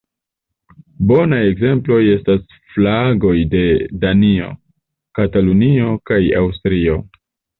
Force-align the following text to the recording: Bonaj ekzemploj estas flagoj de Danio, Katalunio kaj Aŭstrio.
Bonaj 1.09 1.41
ekzemploj 1.49 1.97
estas 2.13 2.55
flagoj 2.77 3.35
de 3.53 3.61
Danio, 4.05 4.49
Katalunio 5.19 5.93
kaj 6.11 6.21
Aŭstrio. 6.43 6.99